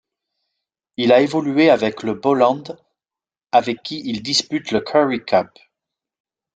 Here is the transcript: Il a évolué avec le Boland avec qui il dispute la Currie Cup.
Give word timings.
Il 0.97 1.13
a 1.13 1.21
évolué 1.21 1.69
avec 1.69 2.01
le 2.01 2.15
Boland 2.15 2.63
avec 3.51 3.83
qui 3.83 4.01
il 4.03 4.23
dispute 4.23 4.71
la 4.71 4.81
Currie 4.81 5.23
Cup. 5.23 5.51